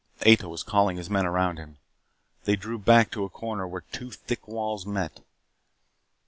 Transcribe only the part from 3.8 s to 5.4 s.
two thick walls met.